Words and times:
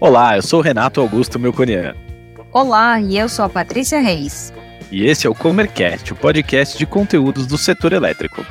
Olá, 0.00 0.36
eu 0.36 0.42
sou 0.42 0.60
o 0.60 0.62
Renato 0.62 1.02
Augusto 1.02 1.38
Melconian. 1.38 1.94
Olá, 2.50 2.98
e 2.98 3.18
eu 3.18 3.28
sou 3.28 3.44
a 3.44 3.48
Patrícia 3.50 4.00
Reis. 4.00 4.50
E 4.90 5.04
esse 5.04 5.26
é 5.26 5.30
o 5.30 5.34
Comercast, 5.34 6.14
o 6.14 6.16
podcast 6.16 6.78
de 6.78 6.86
conteúdos 6.86 7.46
do 7.46 7.58
setor 7.58 7.92
elétrico. 7.92 8.42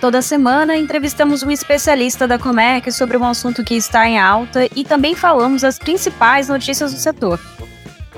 Toda 0.00 0.22
semana 0.22 0.74
entrevistamos 0.74 1.42
um 1.42 1.50
especialista 1.50 2.26
da 2.26 2.38
Comerc 2.38 2.90
sobre 2.90 3.18
um 3.18 3.24
assunto 3.24 3.62
que 3.62 3.74
está 3.74 4.08
em 4.08 4.18
alta 4.18 4.66
e 4.74 4.84
também 4.84 5.14
falamos 5.14 5.64
as 5.64 5.78
principais 5.78 6.48
notícias 6.48 6.94
do 6.94 6.98
setor. 6.98 7.38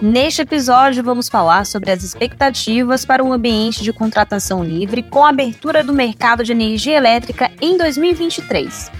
Neste 0.03 0.41
episódio, 0.41 1.05
vamos 1.05 1.29
falar 1.29 1.67
sobre 1.67 1.91
as 1.91 2.03
expectativas 2.03 3.05
para 3.05 3.23
um 3.23 3.35
ambiente 3.35 3.85
de 3.85 3.93
contratação 3.93 4.65
livre 4.65 5.03
com 5.03 5.23
a 5.23 5.29
abertura 5.29 5.85
do 5.85 5.93
mercado 5.93 6.43
de 6.43 6.53
energia 6.53 6.97
elétrica 6.97 7.51
em 7.61 7.77
2023. 7.77 8.91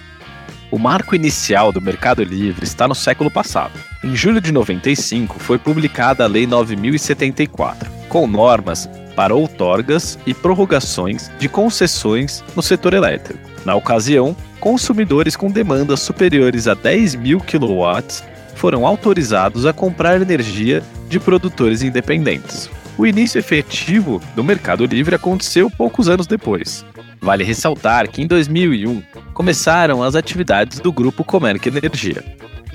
O 0.71 0.79
marco 0.79 1.15
inicial 1.15 1.73
do 1.73 1.81
Mercado 1.81 2.23
Livre 2.23 2.65
está 2.65 2.87
no 2.87 2.95
século 2.95 3.31
passado. 3.31 3.73
Em 4.05 4.15
julho 4.15 4.43
de 4.43 4.53
95 4.53 5.39
foi 5.39 5.59
publicada 5.59 6.25
a 6.25 6.27
Lei 6.27 6.47
9074, 6.47 7.91
com 8.11 8.27
normas 8.27 8.87
para 9.17 9.35
outorgas 9.35 10.19
e 10.27 10.35
prorrogações 10.35 11.31
de 11.39 11.49
concessões 11.49 12.45
no 12.55 12.63
setor 12.63 12.93
elétrico. 12.93 13.41
Na 13.65 13.75
ocasião, 13.75 14.37
consumidores 14.61 15.35
com 15.35 15.51
demandas 15.51 16.01
superiores 16.01 16.69
a 16.69 16.75
10 16.75 17.15
mil 17.15 17.41
kW 17.41 18.30
foram 18.61 18.87
autorizados 18.87 19.65
a 19.65 19.73
comprar 19.73 20.21
energia 20.21 20.83
de 21.09 21.19
produtores 21.19 21.81
independentes. 21.81 22.69
O 22.99 23.07
início 23.07 23.39
efetivo 23.39 24.21
do 24.37 24.45
Mercado 24.45 24.85
Livre 24.85 25.15
aconteceu 25.15 25.71
poucos 25.71 26.11
anos 26.11 26.27
depois. 26.27 26.85
Vale 27.23 27.43
ressaltar 27.43 28.07
que 28.11 28.21
em 28.21 28.27
2001 28.27 29.03
começaram 29.33 30.03
as 30.03 30.15
atividades 30.15 30.79
do 30.79 30.93
grupo 30.93 31.25
Comerc 31.25 31.67
Energia. 31.67 32.23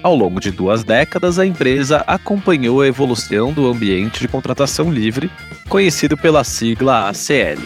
Ao 0.02 0.16
longo 0.16 0.39
de 0.39 0.50
duas 0.50 0.83
décadas, 0.83 1.38
a 1.38 1.45
empresa 1.45 2.03
acompanhou 2.08 2.81
a 2.81 2.88
evolução 2.88 3.53
do 3.53 3.67
ambiente 3.67 4.19
de 4.19 4.28
contratação 4.28 4.91
livre, 4.91 5.30
conhecido 5.69 6.17
pela 6.17 6.44
sigla 6.44 7.09
ACL. 7.09 7.61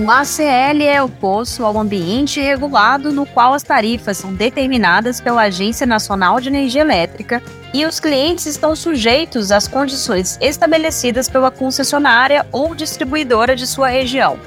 O 0.00 0.08
ACL 0.08 0.80
é 0.80 1.02
oposto 1.02 1.64
ao 1.64 1.76
ambiente 1.76 2.40
regulado 2.40 3.10
no 3.10 3.26
qual 3.26 3.52
as 3.52 3.64
tarifas 3.64 4.16
são 4.16 4.32
determinadas 4.32 5.20
pela 5.20 5.42
Agência 5.42 5.84
Nacional 5.84 6.40
de 6.40 6.48
Energia 6.48 6.82
Elétrica 6.82 7.42
e 7.74 7.84
os 7.84 7.98
clientes 7.98 8.46
estão 8.46 8.76
sujeitos 8.76 9.50
às 9.50 9.66
condições 9.66 10.38
estabelecidas 10.40 11.28
pela 11.28 11.50
concessionária 11.50 12.46
ou 12.52 12.76
distribuidora 12.76 13.56
de 13.56 13.66
sua 13.66 13.88
região. 13.88 14.38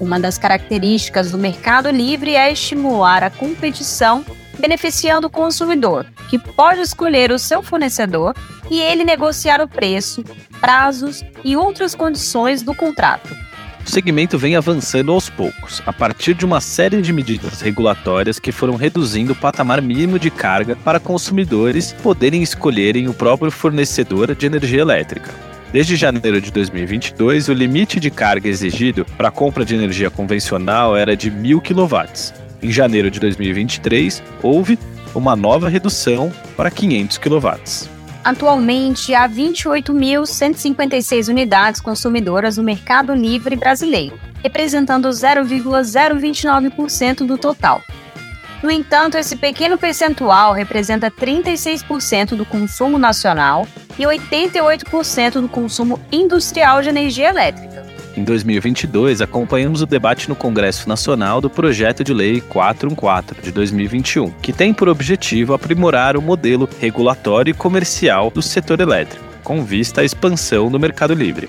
Uma 0.00 0.18
das 0.18 0.38
características 0.38 1.30
do 1.30 1.36
mercado 1.36 1.90
livre 1.90 2.34
é 2.34 2.50
estimular 2.50 3.22
a 3.22 3.28
competição 3.28 4.24
beneficiando 4.58 5.26
o 5.26 5.30
consumidor, 5.30 6.06
que 6.30 6.38
pode 6.38 6.80
escolher 6.80 7.30
o 7.30 7.38
seu 7.38 7.62
fornecedor 7.62 8.34
e 8.70 8.80
ele 8.80 9.04
negociar 9.04 9.60
o 9.60 9.68
preço, 9.68 10.24
prazos 10.62 11.22
e 11.44 11.54
outras 11.54 11.94
condições 11.94 12.62
do 12.62 12.74
contrato. 12.74 13.43
O 13.86 13.90
segmento 13.90 14.38
vem 14.38 14.56
avançando 14.56 15.12
aos 15.12 15.28
poucos, 15.28 15.82
a 15.84 15.92
partir 15.92 16.34
de 16.34 16.44
uma 16.44 16.60
série 16.60 17.02
de 17.02 17.12
medidas 17.12 17.60
regulatórias 17.60 18.38
que 18.38 18.50
foram 18.50 18.76
reduzindo 18.76 19.32
o 19.32 19.36
patamar 19.36 19.82
mínimo 19.82 20.18
de 20.18 20.30
carga 20.30 20.74
para 20.74 20.98
consumidores 20.98 21.92
poderem 21.92 22.42
escolherem 22.42 23.08
o 23.08 23.14
próprio 23.14 23.50
fornecedor 23.50 24.34
de 24.34 24.46
energia 24.46 24.80
elétrica. 24.80 25.30
Desde 25.70 25.96
janeiro 25.96 26.40
de 26.40 26.50
2022, 26.50 27.48
o 27.48 27.52
limite 27.52 28.00
de 28.00 28.10
carga 28.10 28.48
exigido 28.48 29.04
para 29.16 29.28
a 29.28 29.32
compra 29.32 29.64
de 29.64 29.74
energia 29.74 30.08
convencional 30.08 30.96
era 30.96 31.16
de 31.16 31.30
1.000 31.30 31.60
kW, 31.60 32.44
em 32.64 32.72
janeiro 32.72 33.10
de 33.10 33.20
2023, 33.20 34.22
houve 34.42 34.78
uma 35.14 35.36
nova 35.36 35.68
redução 35.68 36.32
para 36.56 36.70
500 36.70 37.18
kW. 37.18 37.93
Atualmente, 38.24 39.14
há 39.14 39.28
28.156 39.28 41.28
unidades 41.28 41.78
consumidoras 41.78 42.56
no 42.56 42.64
mercado 42.64 43.12
livre 43.12 43.54
brasileiro, 43.54 44.18
representando 44.42 45.10
0,029% 45.10 47.26
do 47.26 47.36
total. 47.36 47.82
No 48.62 48.70
entanto, 48.70 49.18
esse 49.18 49.36
pequeno 49.36 49.76
percentual 49.76 50.54
representa 50.54 51.10
36% 51.10 52.34
do 52.34 52.46
consumo 52.46 52.96
nacional 52.96 53.68
e 53.98 54.04
88% 54.04 55.42
do 55.42 55.48
consumo 55.50 56.00
industrial 56.10 56.80
de 56.80 56.88
energia 56.88 57.28
elétrica. 57.28 57.93
Em 58.16 58.22
2022, 58.22 59.20
acompanhamos 59.20 59.82
o 59.82 59.86
debate 59.86 60.28
no 60.28 60.36
Congresso 60.36 60.88
Nacional 60.88 61.40
do 61.40 61.50
projeto 61.50 62.04
de 62.04 62.14
lei 62.14 62.40
414 62.40 63.42
de 63.42 63.50
2021, 63.50 64.30
que 64.40 64.52
tem 64.52 64.72
por 64.72 64.88
objetivo 64.88 65.52
aprimorar 65.52 66.16
o 66.16 66.22
modelo 66.22 66.68
regulatório 66.80 67.50
e 67.50 67.54
comercial 67.54 68.30
do 68.30 68.40
setor 68.40 68.80
elétrico, 68.80 69.24
com 69.42 69.64
vista 69.64 70.00
à 70.00 70.04
expansão 70.04 70.70
do 70.70 70.78
mercado 70.78 71.12
livre 71.12 71.48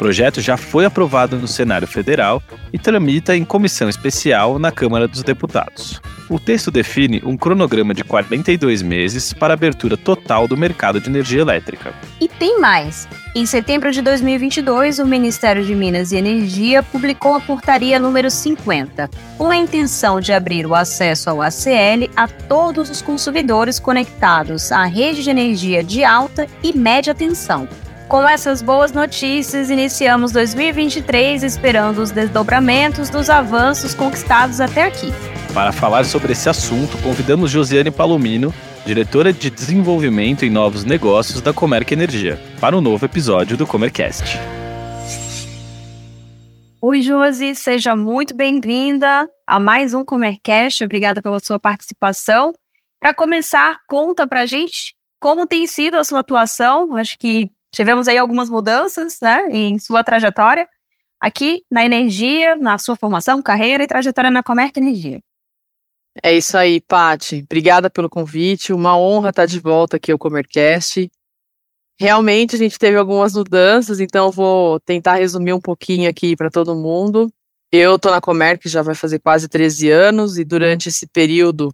projeto 0.00 0.40
já 0.40 0.56
foi 0.56 0.86
aprovado 0.86 1.36
no 1.36 1.46
Senado 1.46 1.86
Federal 1.86 2.42
e 2.72 2.78
tramita 2.78 3.36
em 3.36 3.44
comissão 3.44 3.86
especial 3.86 4.58
na 4.58 4.72
Câmara 4.72 5.06
dos 5.06 5.22
Deputados. 5.22 6.00
O 6.26 6.40
texto 6.40 6.70
define 6.70 7.20
um 7.22 7.36
cronograma 7.36 7.92
de 7.92 8.02
42 8.02 8.80
meses 8.80 9.34
para 9.34 9.52
abertura 9.52 9.98
total 9.98 10.48
do 10.48 10.56
mercado 10.56 10.98
de 10.98 11.10
energia 11.10 11.42
elétrica. 11.42 11.92
E 12.18 12.26
tem 12.26 12.58
mais! 12.58 13.06
Em 13.32 13.46
setembro 13.46 13.92
de 13.92 14.02
2022, 14.02 14.98
o 14.98 15.06
Ministério 15.06 15.64
de 15.64 15.72
Minas 15.72 16.10
e 16.10 16.16
Energia 16.16 16.82
publicou 16.82 17.36
a 17.36 17.40
portaria 17.40 17.96
número 17.96 18.28
50, 18.28 19.08
com 19.38 19.50
a 19.50 19.56
intenção 19.56 20.20
de 20.20 20.32
abrir 20.32 20.66
o 20.66 20.74
acesso 20.74 21.30
ao 21.30 21.40
ACL 21.40 22.10
a 22.16 22.26
todos 22.26 22.90
os 22.90 23.00
consumidores 23.00 23.78
conectados 23.78 24.72
à 24.72 24.84
rede 24.84 25.22
de 25.22 25.30
energia 25.30 25.84
de 25.84 26.02
alta 26.02 26.48
e 26.60 26.76
média 26.76 27.14
tensão 27.14 27.68
com 28.10 28.28
essas 28.28 28.60
boas 28.60 28.90
notícias, 28.90 29.70
iniciamos 29.70 30.32
2023 30.32 31.44
esperando 31.44 31.98
os 32.02 32.10
desdobramentos 32.10 33.08
dos 33.08 33.30
avanços 33.30 33.94
conquistados 33.94 34.60
até 34.60 34.82
aqui. 34.82 35.12
Para 35.54 35.70
falar 35.70 36.04
sobre 36.04 36.32
esse 36.32 36.48
assunto, 36.48 36.98
convidamos 37.04 37.52
Josiane 37.52 37.92
Palomino, 37.92 38.52
diretora 38.84 39.32
de 39.32 39.50
desenvolvimento 39.50 40.44
em 40.44 40.50
novos 40.50 40.84
negócios 40.84 41.40
da 41.40 41.52
Comerc 41.52 41.92
Energia, 41.92 42.40
para 42.60 42.76
um 42.76 42.80
novo 42.80 43.04
episódio 43.04 43.56
do 43.56 43.66
Comercast. 43.66 44.38
Oi, 46.80 47.02
Josi, 47.02 47.54
seja 47.54 47.94
muito 47.94 48.34
bem-vinda 48.34 49.28
a 49.46 49.60
mais 49.60 49.92
um 49.92 50.02
Comercast. 50.02 50.82
Obrigada 50.82 51.20
pela 51.20 51.38
sua 51.38 51.60
participação. 51.60 52.54
Para 52.98 53.12
começar, 53.12 53.78
conta 53.86 54.26
para 54.26 54.40
a 54.40 54.46
gente 54.46 54.94
como 55.20 55.46
tem 55.46 55.66
sido 55.66 55.96
a 55.96 56.04
sua 56.04 56.20
atuação. 56.20 56.96
Acho 56.96 57.18
que 57.18 57.50
tivemos 57.70 58.08
aí 58.08 58.16
algumas 58.16 58.48
mudanças 58.48 59.18
né, 59.20 59.46
em 59.50 59.78
sua 59.78 60.02
trajetória 60.02 60.66
aqui 61.20 61.62
na 61.70 61.84
energia, 61.84 62.56
na 62.56 62.78
sua 62.78 62.96
formação, 62.96 63.42
carreira 63.42 63.84
e 63.84 63.86
trajetória 63.86 64.30
na 64.30 64.42
Comerc 64.42 64.74
Energia. 64.78 65.20
É 66.22 66.36
isso 66.36 66.56
aí, 66.56 66.80
Pati. 66.80 67.44
Obrigada 67.44 67.88
pelo 67.88 68.10
convite. 68.10 68.72
Uma 68.72 68.96
honra 68.96 69.30
estar 69.30 69.46
de 69.46 69.60
volta 69.60 69.96
aqui 69.96 70.10
ao 70.10 70.18
Comercast. 70.18 71.10
Realmente 71.98 72.56
a 72.56 72.58
gente 72.58 72.78
teve 72.78 72.96
algumas 72.96 73.34
mudanças, 73.34 74.00
então 74.00 74.30
vou 74.30 74.80
tentar 74.80 75.16
resumir 75.16 75.52
um 75.52 75.60
pouquinho 75.60 76.08
aqui 76.08 76.34
para 76.34 76.50
todo 76.50 76.74
mundo. 76.74 77.30
Eu 77.70 77.96
estou 77.96 78.10
na 78.10 78.20
Comerc 78.20 78.68
já 78.68 78.82
vai 78.82 78.94
fazer 78.94 79.18
quase 79.18 79.48
13 79.48 79.90
anos 79.90 80.38
e 80.38 80.44
durante 80.44 80.88
esse 80.88 81.06
período 81.06 81.70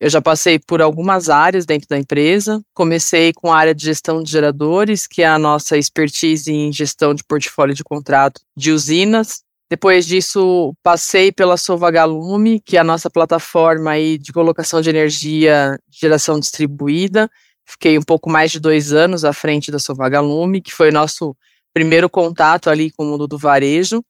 eu 0.00 0.10
já 0.10 0.20
passei 0.20 0.58
por 0.58 0.82
algumas 0.82 1.28
áreas 1.28 1.64
dentro 1.64 1.88
da 1.88 1.98
empresa. 1.98 2.60
Comecei 2.74 3.32
com 3.32 3.52
a 3.52 3.56
área 3.56 3.74
de 3.74 3.84
gestão 3.84 4.22
de 4.22 4.30
geradores, 4.30 5.06
que 5.06 5.22
é 5.22 5.26
a 5.26 5.38
nossa 5.38 5.76
expertise 5.76 6.52
em 6.52 6.72
gestão 6.72 7.14
de 7.14 7.24
portfólio 7.24 7.74
de 7.74 7.82
contrato 7.82 8.40
de 8.56 8.70
usinas. 8.70 9.42
Depois 9.70 10.06
disso, 10.06 10.74
passei 10.82 11.30
pela 11.30 11.58
Sovagalume, 11.58 12.60
que 12.60 12.76
é 12.76 12.80
a 12.80 12.84
nossa 12.84 13.10
plataforma 13.10 13.90
aí 13.90 14.16
de 14.16 14.32
colocação 14.32 14.80
de 14.80 14.88
energia 14.88 15.78
de 15.86 15.98
geração 16.00 16.40
distribuída. 16.40 17.30
Fiquei 17.66 17.98
um 17.98 18.02
pouco 18.02 18.30
mais 18.30 18.50
de 18.50 18.58
dois 18.58 18.94
anos 18.94 19.26
à 19.26 19.32
frente 19.32 19.70
da 19.70 19.78
Sovagalume, 19.78 20.62
que 20.62 20.72
foi 20.72 20.90
nosso 20.90 21.36
primeiro 21.74 22.08
contato 22.08 22.70
ali 22.70 22.90
com 22.90 23.04
o 23.04 23.06
mundo 23.06 23.28
do 23.28 23.36
varejo. 23.36 24.02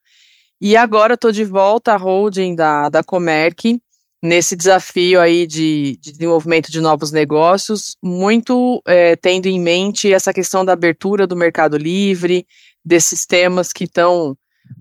E 0.60 0.76
agora 0.76 1.14
estou 1.14 1.32
de 1.32 1.44
volta 1.44 1.93
à 1.93 1.96
holding 1.96 2.55
da, 2.55 2.88
da 2.88 3.02
Comerc, 3.02 3.81
nesse 4.22 4.56
desafio 4.56 5.20
aí 5.20 5.46
de, 5.46 5.99
de, 6.00 6.12
desenvolvimento 6.12 6.70
de 6.70 6.81
novos 6.81 7.12
negócios, 7.12 7.96
muito 8.02 8.82
é, 8.87 9.16
tendo 9.16 9.46
em 9.46 9.60
mente 9.60 10.12
essa 10.12 10.32
questão 10.32 10.64
da 10.64 10.72
abertura 10.72 11.26
do 11.26 11.37
mercado 11.37 11.76
livre, 11.76 12.46
desses 12.84 13.26
temas 13.26 13.72
que 13.72 13.84
estão 13.84 14.37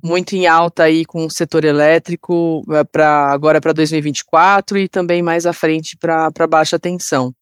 muito 0.07 0.33
em 0.35 0.47
alta 0.47 0.83
aí 0.83 1.05
com 1.05 1.25
o 1.25 1.29
setor 1.29 1.65
elétrico 1.65 2.63
é, 2.71 2.83
para 2.83 3.31
agora 3.31 3.59
para 3.59 3.73
2024 3.73 4.77
e 4.77 4.87
também 4.87 5.21
mais 5.21 5.45
à 5.45 5.51
frente 5.51 5.97
para 5.97 6.47
baixa 6.49 6.79
tensão. 6.79 7.33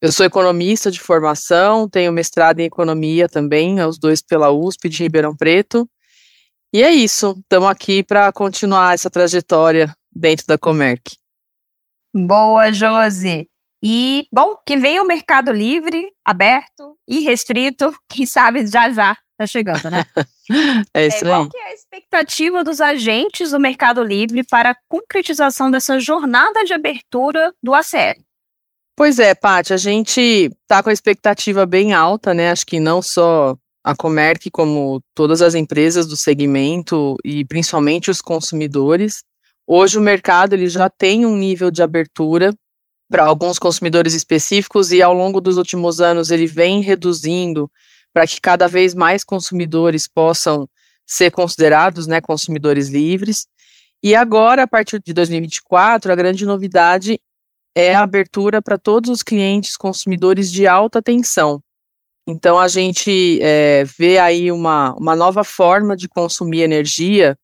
Eu 0.00 0.12
sou 0.12 0.26
economista 0.26 0.90
de 0.90 1.00
formação, 1.00 1.88
tenho 1.88 2.12
mestrado 2.12 2.60
em 2.60 2.64
economia 2.64 3.28
também, 3.28 3.80
os 3.80 3.98
dois 3.98 4.20
pela 4.20 4.50
USP 4.50 4.88
de 4.88 5.02
Ribeirão 5.04 5.34
Preto. 5.34 5.88
E 6.72 6.82
é 6.82 6.90
isso, 6.90 7.36
estamos 7.38 7.68
aqui 7.68 8.02
para 8.02 8.32
continuar 8.32 8.94
essa 8.94 9.08
trajetória 9.08 9.94
dentro 10.14 10.46
da 10.46 10.58
Comerc. 10.58 11.16
Boa, 12.14 12.72
Josi. 12.72 13.48
E, 13.82 14.26
bom, 14.32 14.56
que 14.66 14.76
venha 14.76 15.02
o 15.02 15.06
Mercado 15.06 15.50
Livre, 15.50 16.08
aberto 16.24 16.96
e 17.08 17.20
restrito, 17.20 17.94
quem 18.08 18.26
sabe 18.26 18.66
já 18.66 18.90
já 18.90 19.16
tá 19.36 19.46
chegando, 19.46 19.90
né? 19.90 20.04
é 20.94 21.06
isso 21.06 21.24
é, 21.24 21.32
aí. 21.32 21.48
Qual 21.48 21.50
é 21.54 21.70
a 21.70 21.74
expectativa 21.74 22.64
dos 22.64 22.80
agentes 22.80 23.50
do 23.50 23.60
Mercado 23.60 24.02
Livre 24.02 24.44
para 24.44 24.70
a 24.70 24.76
concretização 24.88 25.70
dessa 25.70 25.98
jornada 25.98 26.64
de 26.64 26.72
abertura 26.72 27.52
do 27.62 27.74
ACL? 27.74 28.20
Pois 28.96 29.18
é, 29.18 29.34
Paty, 29.34 29.72
a 29.72 29.76
gente 29.76 30.20
está 30.20 30.82
com 30.82 30.90
a 30.90 30.92
expectativa 30.92 31.64
bem 31.64 31.92
alta, 31.92 32.34
né? 32.34 32.50
Acho 32.50 32.66
que 32.66 32.78
não 32.78 33.00
só 33.00 33.56
a 33.82 33.96
Comerc, 33.96 34.50
como 34.50 35.02
todas 35.14 35.42
as 35.42 35.54
empresas 35.54 36.06
do 36.06 36.16
segmento 36.16 37.16
e 37.24 37.44
principalmente 37.44 38.10
os 38.10 38.20
consumidores. 38.20 39.24
Hoje 39.66 39.98
o 39.98 40.02
mercado 40.02 40.52
ele 40.52 40.68
já 40.68 40.88
tem 40.88 41.26
um 41.26 41.36
nível 41.36 41.70
de 41.70 41.82
abertura 41.82 42.54
para 43.10 43.24
alguns 43.24 43.58
consumidores 43.58 44.14
específicos 44.14 44.92
e 44.92 45.02
ao 45.02 45.12
longo 45.12 45.40
dos 45.40 45.56
últimos 45.56 46.00
anos 46.00 46.30
ele 46.30 46.46
vem 46.46 46.80
reduzindo 46.80 47.70
para 48.12 48.26
que 48.26 48.40
cada 48.40 48.68
vez 48.68 48.94
mais 48.94 49.24
consumidores 49.24 50.06
possam 50.06 50.68
ser 51.06 51.30
considerados, 51.30 52.06
né, 52.06 52.20
consumidores 52.20 52.88
livres. 52.88 53.46
E 54.02 54.14
agora, 54.14 54.64
a 54.64 54.66
partir 54.66 55.00
de 55.00 55.12
2024, 55.12 56.12
a 56.12 56.14
grande 56.16 56.44
novidade 56.44 57.20
é 57.74 57.94
a 57.94 58.02
abertura 58.02 58.60
para 58.60 58.78
todos 58.78 59.10
os 59.10 59.22
clientes 59.22 59.76
consumidores 59.76 60.50
de 60.50 60.66
alta 60.66 61.00
tensão. 61.00 61.62
Então, 62.26 62.58
a 62.58 62.68
gente 62.68 63.40
é, 63.42 63.84
vê 63.84 64.18
aí 64.18 64.52
uma, 64.52 64.94
uma 64.94 65.16
nova 65.16 65.42
forma 65.42 65.96
de 65.96 66.08
consumir 66.08 66.62
energia 66.62 67.36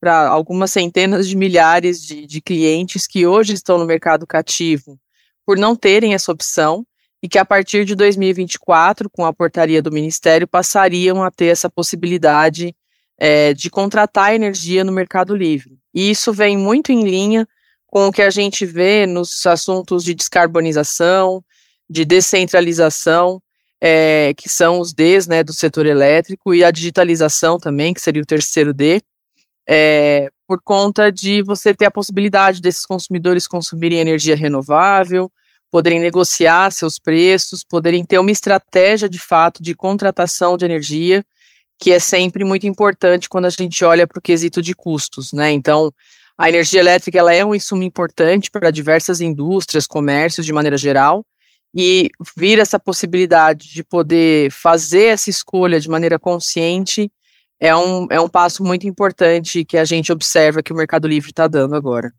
para 0.00 0.28
algumas 0.28 0.70
centenas 0.72 1.28
de 1.28 1.36
milhares 1.36 2.02
de, 2.02 2.26
de 2.26 2.40
clientes 2.40 3.06
que 3.06 3.26
hoje 3.26 3.54
estão 3.54 3.78
no 3.78 3.86
mercado 3.86 4.26
cativo 4.26 4.98
por 5.46 5.56
não 5.56 5.76
terem 5.76 6.14
essa 6.14 6.32
opção 6.32 6.84
e 7.24 7.28
que 7.28 7.38
a 7.38 7.44
partir 7.44 7.86
de 7.86 7.94
2024, 7.94 9.08
com 9.08 9.24
a 9.24 9.32
portaria 9.32 9.80
do 9.80 9.90
Ministério, 9.90 10.46
passariam 10.46 11.22
a 11.22 11.30
ter 11.30 11.46
essa 11.46 11.70
possibilidade 11.70 12.76
é, 13.16 13.54
de 13.54 13.70
contratar 13.70 14.34
energia 14.34 14.84
no 14.84 14.92
Mercado 14.92 15.34
Livre. 15.34 15.78
E 15.94 16.10
isso 16.10 16.34
vem 16.34 16.54
muito 16.54 16.92
em 16.92 17.02
linha 17.02 17.48
com 17.86 18.08
o 18.08 18.12
que 18.12 18.20
a 18.20 18.28
gente 18.28 18.66
vê 18.66 19.06
nos 19.06 19.46
assuntos 19.46 20.04
de 20.04 20.14
descarbonização, 20.14 21.42
de 21.88 22.04
descentralização, 22.04 23.40
é, 23.80 24.34
que 24.36 24.50
são 24.50 24.78
os 24.78 24.92
Ds 24.92 25.26
né, 25.26 25.42
do 25.42 25.54
setor 25.54 25.86
elétrico, 25.86 26.54
e 26.54 26.62
a 26.62 26.70
digitalização 26.70 27.56
também, 27.56 27.94
que 27.94 28.02
seria 28.02 28.20
o 28.20 28.26
terceiro 28.26 28.74
D, 28.74 29.00
é, 29.66 30.28
por 30.46 30.60
conta 30.62 31.10
de 31.10 31.40
você 31.40 31.72
ter 31.72 31.86
a 31.86 31.90
possibilidade 31.90 32.60
desses 32.60 32.84
consumidores 32.84 33.46
consumirem 33.46 33.98
energia 33.98 34.36
renovável, 34.36 35.32
poderem 35.74 35.98
negociar 35.98 36.70
seus 36.70 37.00
preços, 37.00 37.64
poderem 37.64 38.04
ter 38.04 38.20
uma 38.20 38.30
estratégia 38.30 39.08
de 39.08 39.18
fato 39.18 39.60
de 39.60 39.74
contratação 39.74 40.56
de 40.56 40.64
energia, 40.64 41.24
que 41.80 41.90
é 41.90 41.98
sempre 41.98 42.44
muito 42.44 42.64
importante 42.64 43.28
quando 43.28 43.46
a 43.46 43.50
gente 43.50 43.84
olha 43.84 44.06
para 44.06 44.20
o 44.20 44.22
quesito 44.22 44.62
de 44.62 44.72
custos, 44.72 45.32
né? 45.32 45.50
Então, 45.50 45.92
a 46.38 46.48
energia 46.48 46.78
elétrica 46.78 47.18
ela 47.18 47.34
é 47.34 47.44
um 47.44 47.56
insumo 47.56 47.82
importante 47.82 48.52
para 48.52 48.70
diversas 48.70 49.20
indústrias, 49.20 49.84
comércios 49.84 50.46
de 50.46 50.52
maneira 50.52 50.76
geral, 50.76 51.26
e 51.74 52.08
vir 52.36 52.60
essa 52.60 52.78
possibilidade 52.78 53.66
de 53.68 53.82
poder 53.82 54.52
fazer 54.52 55.06
essa 55.06 55.28
escolha 55.28 55.80
de 55.80 55.88
maneira 55.88 56.20
consciente 56.20 57.10
é 57.58 57.74
um, 57.74 58.06
é 58.12 58.20
um 58.20 58.28
passo 58.28 58.62
muito 58.62 58.86
importante 58.86 59.64
que 59.64 59.76
a 59.76 59.84
gente 59.84 60.12
observa 60.12 60.62
que 60.62 60.72
o 60.72 60.76
Mercado 60.76 61.08
Livre 61.08 61.30
está 61.30 61.48
dando 61.48 61.74
agora. 61.74 62.12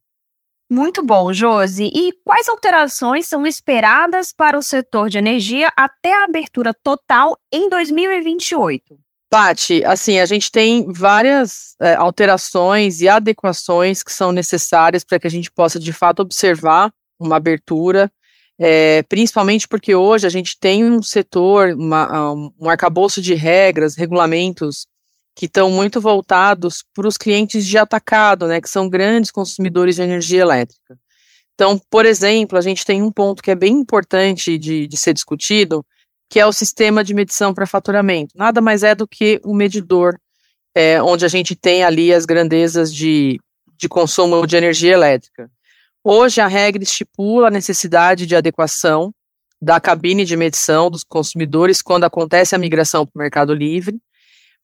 Muito 0.70 1.04
bom, 1.04 1.32
Josi. 1.32 1.92
E 1.94 2.12
quais 2.24 2.50
alterações 2.50 3.28
são 3.28 3.46
esperadas 3.46 4.34
para 4.34 4.58
o 4.58 4.64
setor 4.64 5.10
de 5.10 5.18
energia 5.18 5.72
até 5.78 6.14
a 6.14 6.24
abertura 6.24 6.74
total 6.74 7.38
em 7.52 7.70
2028? 7.70 8.98
Pati, 9.30 9.84
assim, 9.84 10.20
a 10.20 10.26
gente 10.26 10.52
tem 10.52 10.92
várias 10.92 11.76
é, 11.80 11.96
alterações 11.96 13.02
e 13.02 13.10
adequações 13.10 14.02
que 14.02 14.12
são 14.12 14.32
necessárias 14.32 15.04
para 15.04 15.20
que 15.20 15.28
a 15.28 15.32
gente 15.32 15.52
possa, 15.52 15.80
de 15.80 15.92
fato, 15.94 16.22
observar 16.22 16.92
uma 17.20 17.36
abertura, 17.36 18.12
é, 18.58 19.04
principalmente 19.04 19.68
porque 19.68 19.94
hoje 19.94 20.26
a 20.26 20.30
gente 20.30 20.58
tem 20.60 20.86
um 20.86 21.02
setor, 21.02 21.74
uma, 21.74 22.34
um 22.60 22.70
arcabouço 22.70 23.22
de 23.22 23.34
regras, 23.34 23.96
regulamentos 23.96 24.88
que 25.36 25.48
estão 25.48 25.70
muito 25.70 26.00
voltados 26.00 26.84
para 26.94 27.08
os 27.08 27.18
clientes 27.18 27.66
de 27.66 27.78
atacado, 27.78 28.48
né, 28.48 28.62
que 28.62 28.70
são 28.70 28.90
grandes 28.90 29.30
consumidores 29.30 29.98
de 29.98 30.02
energia 30.02 30.42
elétrica. 30.42 30.98
Então, 31.54 31.80
por 31.90 32.06
exemplo, 32.06 32.58
a 32.58 32.62
gente 32.62 32.86
tem 32.86 33.02
um 33.02 33.12
ponto 33.12 33.44
que 33.44 33.52
é 33.52 33.56
bem 33.56 33.74
importante 33.74 34.58
de, 34.58 34.88
de 34.88 34.98
ser 34.98 35.14
discutido, 35.14 35.86
que 36.30 36.40
é 36.40 36.46
o 36.46 36.54
sistema 36.54 37.04
de 37.04 37.14
medição 37.14 37.54
para 37.54 37.68
faturamento. 37.68 38.34
Nada 38.36 38.62
mais 38.62 38.84
é 38.84 38.96
do 38.96 39.08
que 39.08 39.40
o 39.44 39.52
um 39.52 39.56
medidor, 39.56 40.18
é, 40.74 41.02
onde 41.02 41.26
a 41.26 41.30
gente 41.30 41.56
tem 41.56 41.84
ali 41.84 42.14
as 42.14 42.26
grandezas 42.26 42.94
de, 42.94 43.40
de 43.78 43.88
consumo 43.88 44.46
de 44.48 44.56
energia 44.56 44.94
elétrica. 44.94 45.50
Hoje, 46.04 46.40
a 46.42 46.48
regra 46.48 46.84
estipula 46.84 47.48
a 47.48 47.52
necessidade 47.52 48.26
de 48.26 48.36
adequação 48.36 49.14
da 49.62 49.80
cabine 49.80 50.26
de 50.26 50.36
medição 50.36 50.92
dos 50.92 51.04
consumidores 51.04 51.82
quando 51.82 52.04
acontece 52.04 52.54
a 52.54 52.60
migração 52.60 53.06
para 53.06 53.18
o 53.18 53.22
Mercado 53.22 53.54
Livre, 53.54 53.98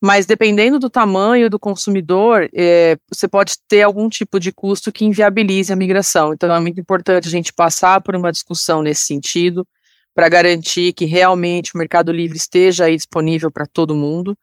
mas 0.02 0.26
dependendo 0.26 0.80
do 0.80 0.90
tamanho 0.90 1.48
do 1.48 1.60
consumidor, 1.60 2.50
é, 2.56 2.98
você 3.08 3.28
pode 3.28 3.54
ter 3.68 3.84
algum 3.84 4.10
tipo 4.10 4.40
de 4.40 4.52
custo 4.52 4.92
que 4.92 5.06
inviabilize 5.06 5.72
a 5.72 5.76
migração. 5.76 6.34
Então, 6.34 6.54
é 6.54 6.60
muito 6.60 6.82
importante 6.82 7.28
a 7.28 7.32
gente 7.32 7.54
passar 7.54 8.02
por 8.02 8.16
uma 8.16 8.32
discussão 8.32 8.82
nesse 8.82 9.06
sentido, 9.06 9.66
para 10.14 10.28
garantir 10.28 10.92
que 10.94 11.06
realmente 11.06 11.74
o 11.74 11.78
Mercado 11.78 12.12
Livre 12.12 12.36
esteja 12.36 12.86
aí 12.86 12.98
disponível 12.98 13.52
para 13.52 13.68
todo 13.68 13.96
mundo. 13.96 14.36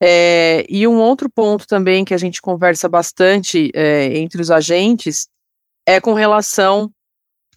É, 0.00 0.64
e 0.68 0.86
um 0.86 0.96
outro 0.96 1.28
ponto 1.28 1.66
também 1.66 2.04
que 2.04 2.14
a 2.14 2.18
gente 2.18 2.40
conversa 2.40 2.88
bastante 2.88 3.70
é, 3.74 4.16
entre 4.18 4.40
os 4.40 4.50
agentes 4.50 5.28
é 5.86 6.00
com 6.00 6.14
relação 6.14 6.90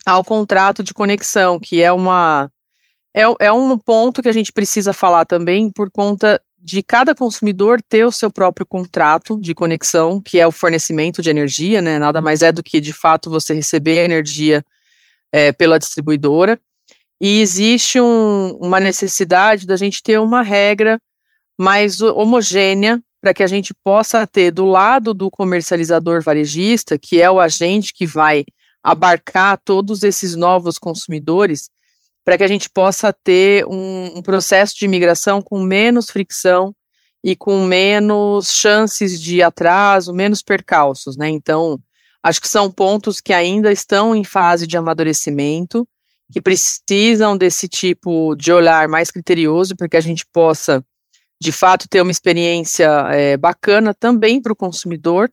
ao 0.06 0.24
contrato 0.24 0.84
de 0.84 0.94
conexão, 0.94 1.60
que 1.60 1.82
é 1.82 1.92
uma 1.92 2.52
é, 3.16 3.24
é 3.40 3.52
um 3.52 3.78
ponto 3.78 4.22
que 4.22 4.30
a 4.30 4.34
gente 4.34 4.52
precisa 4.52 4.92
falar 4.92 5.26
também 5.26 5.72
por 5.72 5.90
conta 5.90 6.42
de 6.66 6.82
cada 6.82 7.14
consumidor 7.14 7.80
ter 7.88 8.04
o 8.06 8.12
seu 8.12 8.32
próprio 8.32 8.66
contrato 8.66 9.40
de 9.40 9.54
conexão, 9.54 10.20
que 10.20 10.40
é 10.40 10.48
o 10.48 10.52
fornecimento 10.52 11.22
de 11.22 11.30
energia, 11.30 11.80
né? 11.80 12.00
Nada 12.00 12.20
mais 12.22 12.42
é 12.42 12.52
do 12.52 12.64
que 12.64 12.82
de 12.82 12.92
fato 12.92 13.30
você 13.30 13.54
receber 13.54 14.00
a 14.00 14.04
energia 14.04 14.66
é, 15.32 15.52
pela 15.52 15.78
distribuidora 15.78 16.60
e 17.22 17.40
existe 17.40 18.02
um, 18.02 18.58
uma 18.60 18.80
necessidade 18.80 19.68
da 19.68 19.78
gente 19.78 20.02
ter 20.02 20.20
uma 20.20 20.42
regra 20.42 21.00
mais 21.56 22.02
homogênea 22.02 23.00
para 23.22 23.32
que 23.32 23.44
a 23.44 23.48
gente 23.48 23.72
possa 23.84 24.26
ter 24.26 24.50
do 24.50 24.66
lado 24.66 25.14
do 25.14 25.30
comercializador 25.30 26.24
varejista, 26.24 26.98
que 26.98 27.22
é 27.22 27.30
o 27.30 27.40
agente 27.40 27.94
que 27.94 28.08
vai 28.08 28.44
abarcar 28.84 29.60
todos 29.64 30.02
esses 30.02 30.36
novos 30.36 30.80
consumidores, 30.80 31.70
para 32.26 32.38
que 32.38 32.44
a 32.44 32.48
gente 32.48 32.70
possa 32.70 33.14
ter 33.14 33.66
um, 33.68 34.18
um 34.18 34.22
processo 34.22 34.76
de 34.76 34.86
imigração 34.86 35.42
com 35.42 35.62
menos 35.62 36.10
fricção 36.10 36.76
e 37.24 37.36
com 37.36 37.64
menos 37.64 38.52
chances 38.52 39.22
de 39.22 39.42
atraso, 39.42 40.14
menos 40.14 40.42
percalços, 40.42 41.16
né? 41.16 41.30
Então, 41.30 41.80
acho 42.22 42.42
que 42.42 42.50
são 42.50 42.72
pontos 42.72 43.22
que 43.22 43.32
ainda 43.32 43.72
estão 43.72 44.16
em 44.16 44.24
fase 44.24 44.68
de 44.68 44.76
amadurecimento 44.76 45.88
que 46.32 46.42
precisam 46.42 47.38
desse 47.38 47.68
tipo 47.68 48.36
de 48.36 48.52
olhar 48.52 48.88
mais 48.88 49.12
criterioso 49.12 49.76
para 49.76 49.88
que 49.88 49.98
a 49.98 50.02
gente 50.02 50.26
possa, 50.34 50.84
de 51.40 51.52
fato, 51.52 51.88
ter 51.88 52.02
uma 52.02 52.12
experiência 52.12 52.88
é, 53.12 53.38
bacana 53.38 53.94
também 53.94 54.42
para 54.42 54.54
o 54.54 54.56
consumidor 54.56 55.32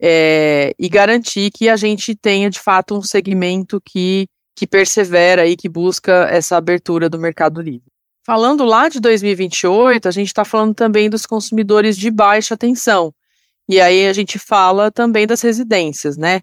é, 0.00 0.74
e 0.78 0.88
garantir 0.88 1.50
que 1.50 1.68
a 1.68 1.76
gente 1.76 2.14
tenha, 2.14 2.50
de 2.50 2.60
fato, 2.60 2.96
um 2.96 3.02
segmento 3.02 3.80
que, 3.84 4.28
que 4.56 4.66
persevera 4.66 5.46
e 5.46 5.56
que 5.56 5.68
busca 5.68 6.26
essa 6.30 6.56
abertura 6.56 7.08
do 7.08 7.18
mercado 7.18 7.60
livre. 7.60 7.86
Falando 8.24 8.64
lá 8.64 8.88
de 8.88 8.98
2028, 8.98 10.08
a 10.08 10.10
gente 10.10 10.28
está 10.28 10.44
falando 10.44 10.74
também 10.74 11.08
dos 11.08 11.26
consumidores 11.26 11.96
de 11.96 12.10
baixa 12.10 12.56
tensão. 12.56 13.14
E 13.68 13.80
aí 13.80 14.08
a 14.08 14.12
gente 14.12 14.38
fala 14.38 14.90
também 14.90 15.26
das 15.26 15.42
residências, 15.42 16.16
né? 16.16 16.40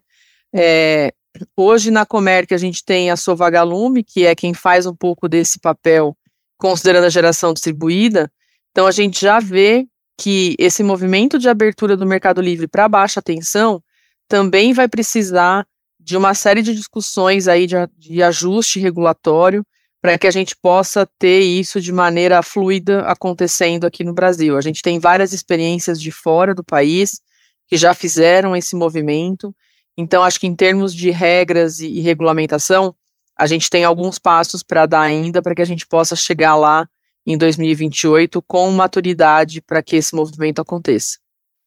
É, 0.56 1.12
Hoje 1.58 1.90
na 1.90 2.06
Comerc 2.06 2.54
a 2.54 2.58
gente 2.58 2.84
tem 2.84 3.10
a 3.10 3.16
Sovagalume, 3.16 4.04
que 4.04 4.26
é 4.26 4.36
quem 4.36 4.54
faz 4.54 4.86
um 4.86 4.96
pouco 4.96 5.28
desse 5.28 5.60
papel, 5.60 6.16
considerando 6.58 7.06
a 7.06 7.10
geração 7.10 7.54
distribuída. 7.54 8.32
Então 8.72 8.86
a 8.86 8.92
gente 8.92 9.20
já 9.20 9.40
vê 9.40 9.88
que 10.20 10.56
esse 10.60 10.84
movimento 10.84 11.40
de 11.40 11.50
abertura 11.50 11.98
do 11.98 12.06
Mercado 12.06 12.40
Livre 12.42 12.68
para 12.68 12.88
baixa 12.88 13.22
tensão 13.22 13.82
também 14.28 14.74
vai 14.74 14.88
precisar 14.88 15.66
de 16.04 16.18
uma 16.18 16.34
série 16.34 16.62
de 16.62 16.76
discussões 16.76 17.48
aí 17.48 17.66
de, 17.66 17.76
de 17.98 18.22
ajuste 18.22 18.80
regulatório 18.80 19.66
para 20.02 20.18
que 20.18 20.28
a 20.28 20.32
gente 20.32 20.54
possa 20.62 21.08
ter 21.18 21.40
isso 21.40 21.80
de 21.80 21.92
maneira 21.94 22.44
fluida 22.44 23.02
acontecendo 23.02 23.86
aqui 23.86 24.04
no 24.04 24.14
Brasil. 24.14 24.58
A 24.58 24.62
gente 24.62 24.82
tem 24.82 25.00
várias 25.00 25.32
experiências 25.32 26.00
de 26.00 26.12
fora 26.12 26.54
do 26.54 26.64
país 26.64 27.22
que 27.68 27.78
já 27.78 27.94
fizeram 27.94 28.54
esse 28.54 28.76
movimento. 28.76 29.56
Então, 29.98 30.22
acho 30.22 30.40
que 30.40 30.48
em 30.48 30.56
termos 30.56 30.94
de 30.94 31.10
regras 31.10 31.80
e, 31.80 31.88
e 31.88 32.02
regulamentação, 32.02 32.94
a 33.38 33.48
gente 33.48 33.70
tem 33.70 33.86
alguns 33.86 34.20
passos 34.20 34.62
para 34.62 34.86
dar 34.86 35.02
ainda 35.02 35.42
para 35.42 35.56
que 35.56 35.62
a 35.62 35.66
gente 35.66 35.88
possa 35.88 36.18
chegar 36.18 36.56
lá 36.58 36.86
em 37.26 37.38
2028 37.38 38.42
com 38.42 38.70
maturidade 38.72 39.62
para 39.62 39.82
que 39.82 39.96
esse 39.96 40.14
movimento 40.14 40.62
aconteça. 40.62 41.23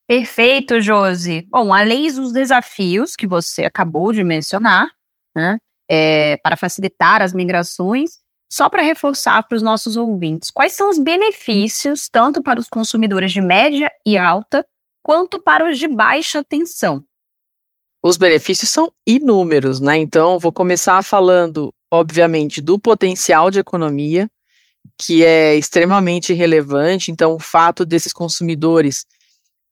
Perfeito, 0.06 0.80
Josi. 0.80 1.46
Bom, 1.50 1.74
além 1.74 2.12
dos 2.12 2.32
desafios 2.32 3.16
que 3.16 3.26
você 3.26 3.64
acabou 3.64 4.12
de 4.12 4.22
mencionar, 4.22 4.88
né, 5.34 5.58
é, 5.90 6.36
para 6.38 6.56
facilitar 6.56 7.22
as 7.22 7.32
migrações, 7.32 8.20
só 8.50 8.68
para 8.68 8.82
reforçar 8.82 9.42
para 9.42 9.56
os 9.56 9.62
nossos 9.62 9.96
ouvintes, 9.96 10.50
quais 10.50 10.72
são 10.72 10.88
os 10.88 10.98
benefícios, 10.98 12.08
tanto 12.08 12.40
para 12.42 12.60
os 12.60 12.68
consumidores 12.68 13.32
de 13.32 13.40
média 13.40 13.90
e 14.06 14.16
alta, 14.16 14.64
quanto 15.02 15.42
para 15.42 15.68
os 15.68 15.78
de 15.78 15.88
baixa 15.88 16.44
tensão? 16.44 17.04
Os 18.00 18.16
benefícios 18.16 18.70
são 18.70 18.92
inúmeros, 19.04 19.80
né? 19.80 19.96
Então, 19.96 20.38
vou 20.38 20.52
começar 20.52 21.02
falando, 21.02 21.74
obviamente, 21.90 22.60
do 22.60 22.78
potencial 22.78 23.50
de 23.50 23.58
economia, 23.58 24.30
que 24.96 25.24
é 25.24 25.56
extremamente 25.56 26.32
relevante. 26.32 27.10
Então, 27.10 27.34
o 27.34 27.40
fato 27.40 27.84
desses 27.84 28.12
consumidores 28.12 29.04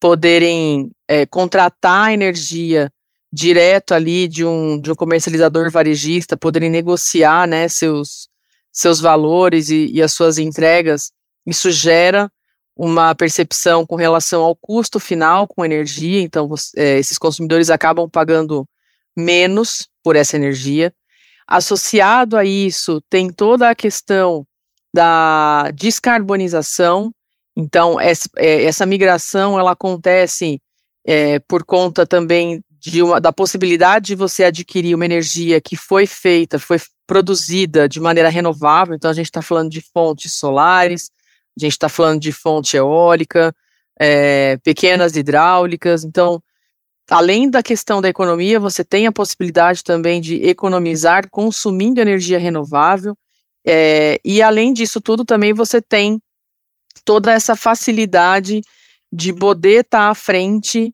poderem 0.05 0.91
é, 1.09 1.25
contratar 1.25 2.13
energia 2.13 2.93
direto 3.33 3.95
ali 3.95 4.29
de 4.29 4.45
um, 4.45 4.79
de 4.79 4.93
um 4.93 4.95
comercializador 4.95 5.71
varejista, 5.71 6.37
poderem 6.37 6.69
negociar 6.69 7.49
né, 7.49 7.69
seus, 7.69 8.29
seus 8.71 9.01
valores 9.01 9.71
e, 9.71 9.87
e 9.87 10.03
as 10.03 10.13
suas 10.13 10.37
entregas, 10.37 11.11
isso 11.47 11.71
gera 11.71 12.31
uma 12.77 13.15
percepção 13.15 13.87
com 13.87 13.97
relação 13.97 14.43
ao 14.43 14.55
custo 14.55 15.01
final 15.01 15.49
com 15.49 15.65
energia, 15.65 16.21
então 16.21 16.51
é, 16.77 16.99
esses 16.99 17.17
consumidores 17.17 17.71
acabam 17.71 18.07
pagando 18.07 18.69
menos 19.17 19.89
por 20.03 20.17
essa 20.17 20.37
energia. 20.37 20.93
Associado 21.49 22.37
a 22.37 22.45
isso, 22.45 23.01
tem 23.09 23.33
toda 23.33 23.71
a 23.71 23.75
questão 23.75 24.47
da 24.93 25.71
descarbonização, 25.71 27.11
então 27.57 28.01
essa, 28.01 28.29
é, 28.37 28.65
essa 28.65 28.85
migração 28.85 29.59
ela 29.59 29.73
acontece 29.73 30.61
é, 31.07 31.39
por 31.41 31.65
conta 31.65 32.07
também 32.07 32.63
uma, 32.97 33.21
da 33.21 33.33
possibilidade 33.33 34.07
de 34.09 34.15
você 34.15 34.45
adquirir 34.45 34.95
uma 34.95 35.05
energia 35.05 35.61
que 35.61 35.77
foi 35.77 36.07
feita, 36.07 36.59
foi 36.59 36.79
produzida 37.07 37.89
de 37.89 38.01
maneira 38.01 38.29
renovável, 38.29 38.95
então 38.95 39.11
a 39.11 39.15
gente 39.15 39.27
está 39.27 39.43
falando 39.43 39.71
de 39.71 39.81
fontes 39.81 40.35
solares, 40.35 41.11
a 41.57 41.61
gente 41.61 41.73
está 41.73 41.89
falando 41.89 42.21
de 42.21 42.33
fonte 42.33 42.77
eólica, 42.77 43.55
é, 43.99 44.57
pequenas 44.59 45.17
hidráulicas, 45.17 46.05
então, 46.05 46.43
além 47.09 47.49
da 47.49 47.63
questão 47.63 48.01
da 48.01 48.09
economia, 48.09 48.59
você 48.59 48.83
tem 48.83 49.07
a 49.07 49.13
possibilidade 49.13 49.85
também 49.85 50.21
de 50.21 50.43
economizar 50.47 51.29
consumindo 51.31 52.01
energia 52.01 52.39
renovável, 52.39 53.17
é, 53.67 54.21
e 54.25 54.43
além 54.43 54.73
disso 54.73 55.01
tudo, 55.01 55.25
também 55.25 55.53
você 55.55 55.81
tem 55.81 56.21
toda 57.05 57.33
essa 57.33 57.55
facilidade 57.55 58.63
de 59.13 59.33
poder 59.33 59.85
estar 59.85 59.99
tá 59.99 60.11
à 60.11 60.15
frente 60.15 60.93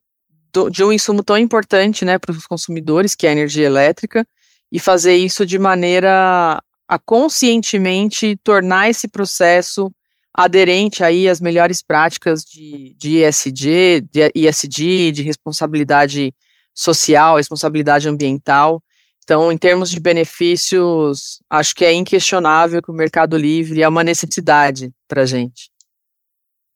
do, 0.53 0.69
de 0.69 0.85
um 0.85 0.93
insumo 0.93 1.23
tão 1.23 1.39
importante 1.39 2.05
né, 2.05 2.19
para 2.19 2.33
os 2.33 2.47
consumidores, 2.47 3.15
que 3.15 3.27
é 3.27 3.31
a 3.31 3.33
energia 3.33 3.67
elétrica, 3.67 4.27
e 4.71 4.79
fazer 4.79 5.17
isso 5.17 5.47
de 5.47 5.59
maneira 5.59 6.63
a 6.89 6.99
conscientemente 6.99 8.37
tornar 8.43 8.91
esse 8.91 9.09
processo 9.09 9.93
aderente 10.35 11.03
aí 11.03 11.29
às 11.29 11.41
melhores 11.41 11.83
práticas 11.83 12.45
de, 12.45 12.95
de 12.99 13.19
ESG, 13.19 14.01
de 14.11 14.31
ESG, 14.35 15.13
de 15.13 15.23
responsabilidade 15.23 16.35
social, 16.75 17.37
responsabilidade 17.37 18.09
ambiental. 18.09 18.83
Então, 19.23 19.53
em 19.53 19.59
termos 19.59 19.91
de 19.91 20.01
benefícios, 20.01 21.41
acho 21.49 21.75
que 21.75 21.85
é 21.85 21.93
inquestionável 21.93 22.83
que 22.83 22.91
o 22.91 22.95
Mercado 22.95 23.37
Livre 23.37 23.83
é 23.83 23.89
uma 23.89 24.03
necessidade 24.03 24.91
para 25.07 25.23
a 25.23 25.27
gente. 25.27 25.70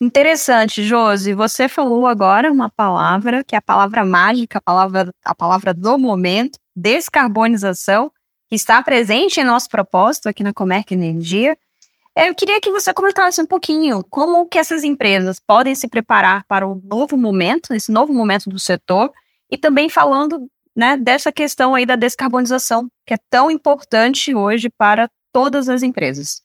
Interessante, 0.04 0.84
Josi. 0.84 1.32
Você 1.32 1.66
falou 1.66 2.06
agora 2.06 2.52
uma 2.52 2.68
palavra 2.68 3.42
que 3.42 3.54
é 3.54 3.58
a 3.58 3.62
palavra 3.62 4.04
mágica, 4.04 4.58
a 4.58 4.60
palavra, 4.60 5.10
a 5.24 5.34
palavra 5.34 5.72
do 5.72 5.96
momento, 5.96 6.58
descarbonização, 6.76 8.12
que 8.46 8.54
está 8.54 8.82
presente 8.82 9.40
em 9.40 9.44
nosso 9.44 9.66
propósito 9.70 10.28
aqui 10.28 10.42
na 10.42 10.52
Comerc 10.52 10.92
Energia. 10.92 11.56
Eu 12.14 12.34
queria 12.34 12.60
que 12.60 12.70
você 12.70 12.92
comentasse 12.92 13.40
um 13.40 13.46
pouquinho 13.46 14.04
como 14.10 14.46
que 14.46 14.58
essas 14.58 14.84
empresas 14.84 15.40
podem 15.40 15.74
se 15.74 15.88
preparar 15.88 16.44
para 16.46 16.68
o 16.68 16.78
novo 16.84 17.16
momento, 17.16 17.72
esse 17.72 17.90
novo 17.90 18.12
momento 18.12 18.50
do 18.50 18.58
setor, 18.58 19.10
e 19.50 19.56
também 19.56 19.88
falando 19.88 20.50
né, 20.76 20.98
dessa 20.98 21.32
questão 21.32 21.74
aí 21.74 21.86
da 21.86 21.96
descarbonização, 21.96 22.90
que 23.06 23.14
é 23.14 23.18
tão 23.30 23.50
importante 23.50 24.34
hoje 24.34 24.68
para 24.68 25.08
todas 25.32 25.66
as 25.70 25.82
empresas. 25.82 26.42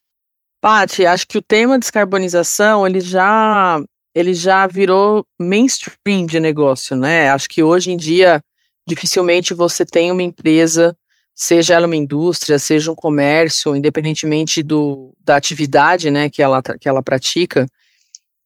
Paty, 0.61 1.05
acho 1.05 1.25
que 1.27 1.37
o 1.37 1.41
tema 1.41 1.79
descarbonização, 1.79 2.85
ele 2.85 2.99
já, 2.99 3.81
ele 4.13 4.33
já 4.33 4.67
virou 4.67 5.25
mainstream 5.39 6.25
de 6.25 6.39
negócio, 6.39 6.95
né? 6.95 7.29
Acho 7.29 7.47
que 7.47 7.63
hoje 7.63 7.91
em 7.91 7.97
dia, 7.97 8.41
dificilmente 8.87 9.53
você 9.53 9.85
tem 9.85 10.11
uma 10.11 10.23
empresa, 10.23 10.95
seja 11.33 11.75
ela 11.75 11.85
uma 11.85 11.95
indústria, 11.95 12.59
seja 12.59 12.91
um 12.91 12.95
comércio, 12.95 13.75
independentemente 13.75 14.61
do, 14.61 15.15
da 15.19 15.37
atividade, 15.37 16.11
né, 16.11 16.29
que 16.29 16.41
ela, 16.41 16.61
que 16.61 16.89
ela 16.89 17.01
pratica, 17.01 17.65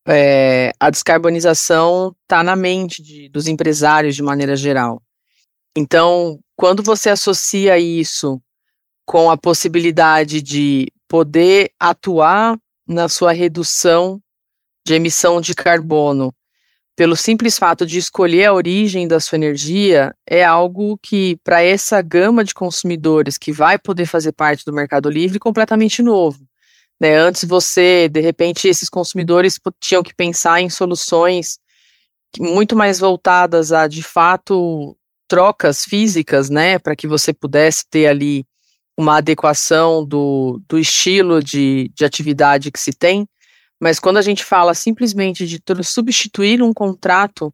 é, 0.07 0.71
a 0.79 0.89
descarbonização 0.89 2.15
está 2.21 2.43
na 2.43 2.55
mente 2.55 3.01
de, 3.01 3.29
dos 3.29 3.47
empresários 3.47 4.15
de 4.15 4.21
maneira 4.21 4.55
geral. 4.55 5.01
Então, 5.75 6.39
quando 6.55 6.83
você 6.83 7.09
associa 7.09 7.79
isso 7.79 8.39
com 9.05 9.31
a 9.31 9.37
possibilidade 9.37 10.41
de 10.41 10.87
poder 11.13 11.71
atuar 11.79 12.57
na 12.87 13.07
sua 13.07 13.33
redução 13.33 14.19
de 14.83 14.95
emissão 14.95 15.39
de 15.39 15.53
carbono 15.53 16.33
pelo 16.95 17.15
simples 17.15 17.55
fato 17.55 17.85
de 17.85 17.99
escolher 17.99 18.45
a 18.45 18.53
origem 18.53 19.07
da 19.07 19.19
sua 19.19 19.35
energia 19.35 20.11
é 20.27 20.43
algo 20.43 20.97
que, 20.97 21.37
para 21.43 21.61
essa 21.61 22.01
gama 22.01 22.43
de 22.43 22.55
consumidores 22.55 23.37
que 23.37 23.51
vai 23.51 23.77
poder 23.77 24.07
fazer 24.07 24.31
parte 24.31 24.65
do 24.65 24.73
Mercado 24.73 25.07
Livre, 25.07 25.37
completamente 25.37 26.01
novo. 26.01 26.47
Né? 26.99 27.15
Antes 27.15 27.45
você, 27.45 28.09
de 28.09 28.19
repente, 28.19 28.67
esses 28.67 28.89
consumidores 28.89 29.59
tinham 29.79 30.01
que 30.01 30.15
pensar 30.15 30.61
em 30.61 30.69
soluções 30.71 31.59
muito 32.39 32.75
mais 32.75 32.97
voltadas 32.97 33.71
a, 33.71 33.87
de 33.87 34.01
fato, 34.01 34.97
trocas 35.27 35.83
físicas, 35.83 36.49
né, 36.49 36.79
para 36.79 36.95
que 36.95 37.07
você 37.07 37.31
pudesse 37.31 37.85
ter 37.87 38.07
ali 38.07 38.47
uma 38.97 39.17
adequação 39.17 40.05
do, 40.05 40.61
do 40.67 40.77
estilo 40.77 41.43
de, 41.43 41.91
de 41.95 42.05
atividade 42.05 42.71
que 42.71 42.79
se 42.79 42.93
tem, 42.93 43.27
mas 43.79 43.99
quando 43.99 44.17
a 44.17 44.21
gente 44.21 44.43
fala 44.43 44.73
simplesmente 44.73 45.45
de 45.45 45.61
substituir 45.83 46.61
um 46.61 46.73
contrato 46.73 47.53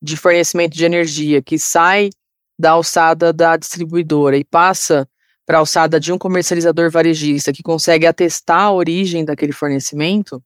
de 0.00 0.16
fornecimento 0.16 0.76
de 0.76 0.84
energia 0.84 1.42
que 1.42 1.58
sai 1.58 2.10
da 2.58 2.72
alçada 2.72 3.32
da 3.32 3.56
distribuidora 3.56 4.36
e 4.36 4.44
passa 4.44 5.08
para 5.46 5.58
a 5.58 5.60
alçada 5.60 5.98
de 5.98 6.12
um 6.12 6.18
comercializador 6.18 6.90
varejista 6.90 7.52
que 7.52 7.62
consegue 7.62 8.06
atestar 8.06 8.62
a 8.62 8.72
origem 8.72 9.24
daquele 9.24 9.52
fornecimento, 9.52 10.42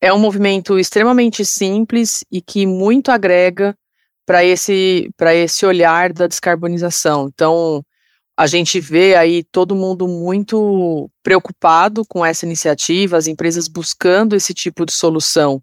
é 0.00 0.12
um 0.12 0.18
movimento 0.18 0.78
extremamente 0.78 1.44
simples 1.44 2.24
e 2.30 2.40
que 2.40 2.66
muito 2.66 3.10
agrega 3.10 3.76
para 4.26 4.44
esse, 4.44 5.10
esse 5.34 5.66
olhar 5.66 6.12
da 6.12 6.26
descarbonização. 6.26 7.30
Então, 7.32 7.84
a 8.36 8.46
gente 8.46 8.80
vê 8.80 9.14
aí 9.14 9.44
todo 9.44 9.76
mundo 9.76 10.08
muito 10.08 11.10
preocupado 11.22 12.04
com 12.06 12.24
essa 12.24 12.44
iniciativa, 12.44 13.16
as 13.16 13.26
empresas 13.26 13.68
buscando 13.68 14.34
esse 14.34 14.52
tipo 14.52 14.84
de 14.84 14.92
solução 14.92 15.62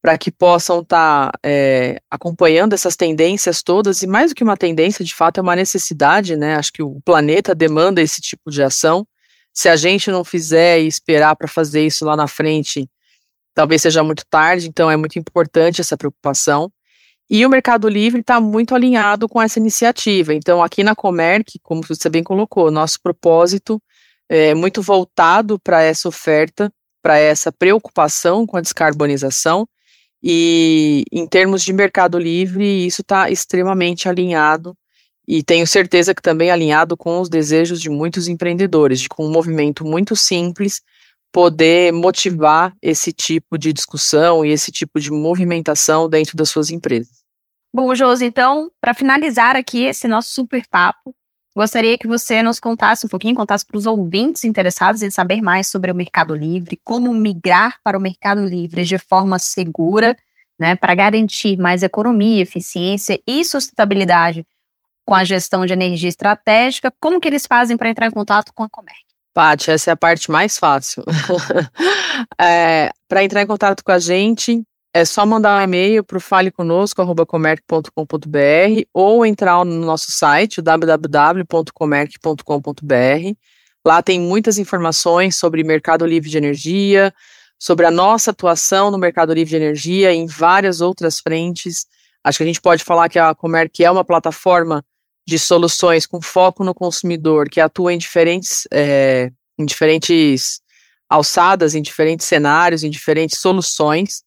para 0.00 0.18
que 0.18 0.30
possam 0.30 0.80
estar 0.80 1.30
tá, 1.32 1.38
é, 1.42 1.98
acompanhando 2.10 2.74
essas 2.74 2.94
tendências 2.94 3.62
todas, 3.62 4.02
e 4.02 4.06
mais 4.06 4.32
do 4.32 4.34
que 4.34 4.44
uma 4.44 4.56
tendência, 4.56 5.02
de 5.02 5.14
fato 5.14 5.38
é 5.38 5.42
uma 5.42 5.56
necessidade, 5.56 6.36
né? 6.36 6.56
Acho 6.56 6.70
que 6.74 6.82
o 6.82 7.00
planeta 7.02 7.54
demanda 7.54 8.02
esse 8.02 8.20
tipo 8.20 8.50
de 8.50 8.62
ação. 8.62 9.06
Se 9.50 9.66
a 9.66 9.76
gente 9.76 10.10
não 10.10 10.22
fizer 10.22 10.78
e 10.78 10.86
esperar 10.86 11.34
para 11.36 11.48
fazer 11.48 11.86
isso 11.86 12.04
lá 12.04 12.14
na 12.14 12.28
frente, 12.28 12.86
talvez 13.54 13.80
seja 13.80 14.04
muito 14.04 14.26
tarde, 14.28 14.68
então 14.68 14.90
é 14.90 14.96
muito 14.96 15.18
importante 15.18 15.80
essa 15.80 15.96
preocupação. 15.96 16.70
E 17.30 17.44
o 17.46 17.48
Mercado 17.48 17.88
Livre 17.88 18.20
está 18.20 18.40
muito 18.40 18.74
alinhado 18.74 19.28
com 19.28 19.40
essa 19.40 19.58
iniciativa. 19.58 20.34
Então, 20.34 20.62
aqui 20.62 20.84
na 20.84 20.94
Comerc, 20.94 21.58
como 21.62 21.82
você 21.82 22.08
bem 22.08 22.22
colocou, 22.22 22.70
nosso 22.70 23.00
propósito 23.02 23.82
é 24.28 24.54
muito 24.54 24.82
voltado 24.82 25.58
para 25.58 25.82
essa 25.82 26.08
oferta, 26.08 26.72
para 27.02 27.18
essa 27.18 27.52
preocupação 27.52 28.46
com 28.46 28.56
a 28.56 28.60
descarbonização. 28.60 29.66
E 30.22 31.04
em 31.12 31.26
termos 31.26 31.62
de 31.62 31.72
Mercado 31.72 32.18
Livre, 32.18 32.86
isso 32.86 33.02
está 33.02 33.30
extremamente 33.30 34.08
alinhado. 34.08 34.76
e 35.26 35.42
tenho 35.42 35.66
certeza 35.66 36.14
que 36.14 36.22
também 36.22 36.50
alinhado 36.50 36.96
com 36.96 37.20
os 37.20 37.28
desejos 37.28 37.80
de 37.80 37.88
muitos 37.88 38.28
empreendedores, 38.28 39.00
de 39.00 39.08
com 39.08 39.26
um 39.26 39.30
movimento 39.30 39.84
muito 39.84 40.14
simples 40.14 40.82
poder 41.34 41.92
motivar 41.92 42.72
esse 42.80 43.12
tipo 43.12 43.58
de 43.58 43.72
discussão 43.72 44.44
e 44.44 44.50
esse 44.50 44.70
tipo 44.70 45.00
de 45.00 45.10
movimentação 45.10 46.08
dentro 46.08 46.36
das 46.36 46.48
suas 46.48 46.70
empresas. 46.70 47.24
Bom, 47.74 47.92
Josi, 47.92 48.24
então, 48.24 48.70
para 48.80 48.94
finalizar 48.94 49.56
aqui 49.56 49.82
esse 49.82 50.06
nosso 50.06 50.32
super 50.32 50.64
papo, 50.70 51.12
gostaria 51.52 51.98
que 51.98 52.06
você 52.06 52.40
nos 52.40 52.60
contasse 52.60 53.04
um 53.04 53.08
pouquinho, 53.08 53.34
contasse 53.34 53.66
para 53.66 53.76
os 53.76 53.84
ouvintes 53.84 54.44
interessados 54.44 55.02
em 55.02 55.10
saber 55.10 55.42
mais 55.42 55.66
sobre 55.66 55.90
o 55.90 55.94
Mercado 55.94 56.36
Livre, 56.36 56.80
como 56.84 57.12
migrar 57.12 57.80
para 57.82 57.98
o 57.98 58.00
Mercado 58.00 58.46
Livre 58.46 58.84
de 58.84 58.96
forma 58.96 59.40
segura, 59.40 60.16
né, 60.56 60.76
para 60.76 60.94
garantir 60.94 61.56
mais 61.56 61.82
economia, 61.82 62.42
eficiência 62.42 63.20
e 63.26 63.44
sustentabilidade 63.44 64.46
com 65.04 65.16
a 65.16 65.24
gestão 65.24 65.66
de 65.66 65.72
energia 65.72 66.08
estratégica, 66.08 66.94
como 67.00 67.20
que 67.20 67.26
eles 67.26 67.44
fazem 67.44 67.76
para 67.76 67.90
entrar 67.90 68.06
em 68.06 68.12
contato 68.12 68.52
com 68.54 68.62
a 68.62 68.70
Comerc? 68.70 69.13
Paty, 69.34 69.72
essa 69.72 69.90
é 69.90 69.92
a 69.92 69.96
parte 69.96 70.30
mais 70.30 70.56
fácil. 70.56 71.02
é, 72.40 72.90
para 73.08 73.24
entrar 73.24 73.42
em 73.42 73.46
contato 73.46 73.82
com 73.82 73.90
a 73.90 73.98
gente, 73.98 74.62
é 74.94 75.04
só 75.04 75.26
mandar 75.26 75.60
um 75.60 75.64
e-mail 75.64 76.04
para 76.04 76.18
o 76.18 76.20
faleconosco.comerc.com.br 76.20 78.82
ou 78.94 79.26
entrar 79.26 79.64
no 79.64 79.84
nosso 79.84 80.12
site, 80.12 80.62
www.comerc.com.br. 80.62 83.36
Lá 83.84 84.00
tem 84.02 84.20
muitas 84.20 84.56
informações 84.56 85.36
sobre 85.36 85.64
mercado 85.64 86.06
livre 86.06 86.30
de 86.30 86.38
energia, 86.38 87.12
sobre 87.58 87.86
a 87.86 87.90
nossa 87.90 88.30
atuação 88.30 88.92
no 88.92 88.98
mercado 88.98 89.34
livre 89.34 89.50
de 89.50 89.56
energia 89.56 90.14
em 90.14 90.26
várias 90.26 90.80
outras 90.80 91.18
frentes. 91.18 91.86
Acho 92.22 92.38
que 92.38 92.44
a 92.44 92.46
gente 92.46 92.60
pode 92.60 92.84
falar 92.84 93.08
que 93.08 93.18
a 93.18 93.34
Comerc 93.34 93.82
é 93.82 93.90
uma 93.90 94.04
plataforma 94.04 94.84
de 95.26 95.38
soluções 95.38 96.06
com 96.06 96.20
foco 96.20 96.62
no 96.62 96.74
consumidor 96.74 97.48
que 97.48 97.60
atua 97.60 97.92
em 97.92 97.98
diferentes, 97.98 98.66
é, 98.72 99.30
em 99.58 99.64
diferentes 99.64 100.60
alçadas, 101.08 101.74
em 101.74 101.82
diferentes 101.82 102.26
cenários, 102.26 102.82
em 102.82 102.90
diferentes 102.90 103.38
soluções. 103.38 104.22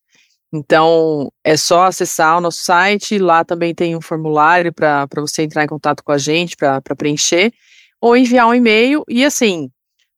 Então, 0.51 1.31
é 1.43 1.57
só 1.57 1.85
acessar 1.85 2.37
o 2.37 2.41
nosso 2.41 2.63
site, 2.63 3.19
lá 3.19 3.43
também 3.43 3.75
tem 3.75 3.95
um 3.95 4.01
formulário 4.01 4.73
para 4.73 5.07
você 5.17 5.43
entrar 5.43 5.63
em 5.63 5.67
contato 5.67 6.03
com 6.03 6.11
a 6.11 6.17
gente, 6.17 6.55
para 6.55 6.81
preencher, 6.97 7.53
ou 7.99 8.15
enviar 8.15 8.47
um 8.47 8.53
e-mail. 8.53 9.03
E 9.09 9.25
assim, 9.25 9.69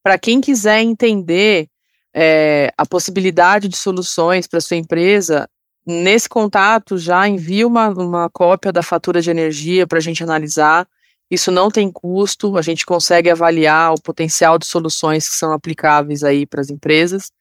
para 0.04 0.20
quem 0.20 0.40
quiser 0.40 0.82
entender 0.82 1.68
é, 2.14 2.72
a 2.78 2.86
possibilidade 2.86 3.68
de 3.68 3.78
soluções 3.78 4.48
para 4.48 4.62
sua 4.62 4.78
empresa, 4.78 5.50
nesse 5.90 6.30
contato 6.30 6.98
já 6.98 7.28
envia 7.28 7.68
uma, 7.68 7.90
uma 7.90 8.30
cópia 8.30 8.72
da 8.72 8.84
fatura 8.84 9.22
de 9.22 9.32
energia 9.32 9.88
para 9.88 9.98
a 9.98 10.02
gente 10.02 10.24
analisar. 10.24 10.88
Isso 11.32 11.52
não 11.52 11.70
tem 11.70 11.92
custo, 11.92 12.58
a 12.58 12.62
gente 12.62 12.86
consegue 12.86 13.30
avaliar 13.30 13.94
o 13.94 14.02
potencial 14.02 14.58
de 14.58 14.66
soluções 14.66 15.28
que 15.28 15.36
são 15.36 15.52
aplicáveis 15.52 16.24
aí 16.24 16.46
para 16.46 16.62
as 16.62 16.70
empresas. 16.70 17.32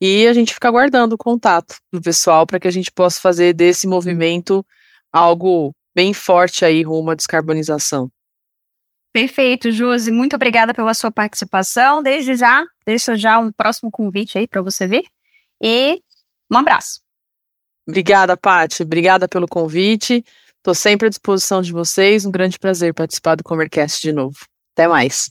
E 0.00 0.26
a 0.26 0.34
gente 0.34 0.52
fica 0.52 0.68
aguardando 0.68 1.14
o 1.14 1.18
contato 1.18 1.76
do 1.90 2.00
pessoal 2.00 2.46
para 2.46 2.60
que 2.60 2.68
a 2.68 2.70
gente 2.70 2.92
possa 2.92 3.20
fazer 3.20 3.54
desse 3.54 3.86
movimento 3.86 4.64
algo 5.10 5.74
bem 5.94 6.12
forte 6.12 6.64
aí 6.64 6.82
rumo 6.82 7.10
à 7.10 7.14
descarbonização. 7.14 8.10
Perfeito, 9.10 9.72
Josi. 9.72 10.10
Muito 10.10 10.36
obrigada 10.36 10.74
pela 10.74 10.92
sua 10.92 11.10
participação. 11.10 12.02
Desde 12.02 12.34
já, 12.36 12.62
deixo 12.84 13.16
já 13.16 13.38
um 13.38 13.50
próximo 13.50 13.90
convite 13.90 14.36
aí 14.36 14.46
para 14.46 14.60
você 14.60 14.86
vir. 14.86 15.04
E 15.62 16.02
um 16.52 16.58
abraço. 16.58 17.05
Obrigada, 17.86 18.36
Paty. 18.36 18.82
Obrigada 18.82 19.28
pelo 19.28 19.46
convite. 19.46 20.24
Estou 20.58 20.74
sempre 20.74 21.06
à 21.06 21.08
disposição 21.08 21.62
de 21.62 21.72
vocês. 21.72 22.26
Um 22.26 22.30
grande 22.30 22.58
prazer 22.58 22.92
participar 22.92 23.36
do 23.36 23.44
Comercast 23.44 24.02
de 24.02 24.12
novo. 24.12 24.36
Até 24.74 24.88
mais. 24.88 25.30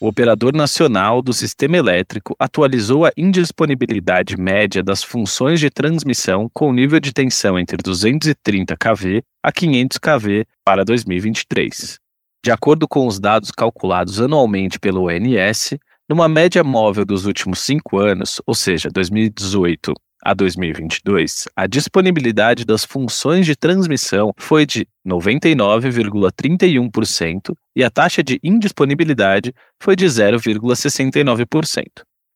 O 0.00 0.06
operador 0.06 0.54
nacional 0.54 1.20
do 1.20 1.32
sistema 1.32 1.76
elétrico 1.76 2.36
atualizou 2.38 3.04
a 3.04 3.12
indisponibilidade 3.16 4.36
média 4.36 4.82
das 4.82 5.02
funções 5.02 5.58
de 5.58 5.70
transmissão 5.70 6.48
com 6.52 6.72
nível 6.72 7.00
de 7.00 7.12
tensão 7.12 7.58
entre 7.58 7.76
230 7.78 8.76
kV 8.76 9.22
a 9.42 9.50
500 9.50 9.98
kV 9.98 10.46
para 10.64 10.84
2023. 10.84 11.98
De 12.44 12.50
acordo 12.50 12.86
com 12.86 13.06
os 13.06 13.18
dados 13.18 13.50
calculados 13.50 14.20
anualmente 14.20 14.78
pelo 14.78 15.06
ONS, 15.06 15.78
numa 16.08 16.28
média 16.28 16.62
móvel 16.62 17.04
dos 17.04 17.24
últimos 17.24 17.60
cinco 17.60 17.98
anos, 17.98 18.40
ou 18.46 18.54
seja, 18.54 18.90
2018 18.92 19.94
a 20.24 20.32
2022, 20.32 21.44
a 21.54 21.66
disponibilidade 21.66 22.64
das 22.64 22.82
funções 22.84 23.44
de 23.44 23.54
transmissão 23.54 24.32
foi 24.38 24.64
de 24.64 24.88
99,31% 25.06 27.54
e 27.76 27.84
a 27.84 27.90
taxa 27.90 28.22
de 28.22 28.40
indisponibilidade 28.42 29.52
foi 29.78 29.94
de 29.94 30.06
0,69%. 30.06 31.84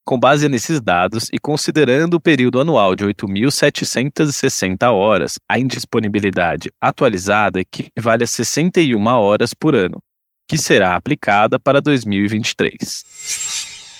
Com 0.05 0.19
base 0.19 0.47
nesses 0.47 0.79
dados 0.79 1.29
e 1.33 1.39
considerando 1.39 2.13
o 2.15 2.21
período 2.21 2.61
anual 2.61 2.95
de 2.95 3.03
8.760 3.05 4.91
horas, 4.91 5.39
a 5.47 5.59
indisponibilidade 5.59 6.71
atualizada 6.79 7.59
equivale 7.59 8.23
a 8.23 8.27
61 8.27 9.07
horas 9.07 9.53
por 9.53 9.75
ano, 9.75 10.01
que 10.47 10.57
será 10.57 10.95
aplicada 10.95 11.59
para 11.59 11.79
2023. 11.79 13.05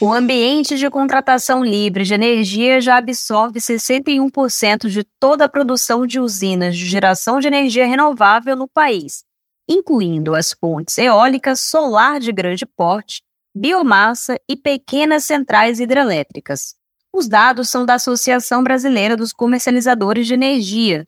O 0.02 0.14
ambiente 0.14 0.78
de 0.78 0.90
contratação 0.90 1.62
livre 1.62 2.06
de 2.06 2.14
energia 2.14 2.80
já 2.80 2.96
absorve 2.96 3.60
61% 3.60 4.88
de 4.88 5.04
toda 5.20 5.44
a 5.44 5.50
produção 5.50 6.08
de 6.08 6.22
usinas 6.22 6.78
de 6.78 6.86
geração 6.86 7.38
de 7.42 7.48
energia 7.48 7.86
renovável 7.86 8.56
no 8.56 8.66
país, 8.66 9.26
incluindo 9.68 10.36
as 10.36 10.54
fontes 10.54 10.98
eólicas, 10.98 11.60
solar 11.60 12.22
de 12.22 12.32
grande 12.32 12.66
porte, 12.66 13.22
biomassa 13.54 14.40
e 14.50 14.56
pequenas 14.56 15.26
centrais 15.26 15.82
hidrelétricas. 15.82 16.76
Os 17.14 17.28
dados 17.28 17.70
são 17.70 17.86
da 17.86 17.96
Associação 17.96 18.64
Brasileira 18.64 19.18
dos 19.18 19.34
Comercializadores 19.34 20.26
de 20.26 20.34
Energia. 20.34 21.06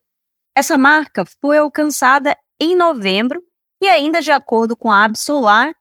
Essa 0.54 0.78
marca 0.78 1.24
foi 1.40 1.60
alcançada 1.60 2.36
em 2.60 2.76
novembro 2.76 3.42
e, 3.82 3.88
ainda 3.88 4.22
de 4.22 4.32
acordo 4.32 4.76
com 4.76 4.92
a 4.92 5.06
Absolar, 5.06 5.74